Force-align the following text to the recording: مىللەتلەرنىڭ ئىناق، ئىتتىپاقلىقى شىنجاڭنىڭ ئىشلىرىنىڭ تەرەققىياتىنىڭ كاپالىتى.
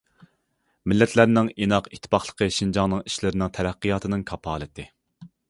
مىللەتلەرنىڭ 0.93 1.51
ئىناق، 1.65 1.89
ئىتتىپاقلىقى 1.97 2.49
شىنجاڭنىڭ 2.57 3.05
ئىشلىرىنىڭ 3.11 3.53
تەرەققىياتىنىڭ 3.59 4.27
كاپالىتى. 4.33 4.89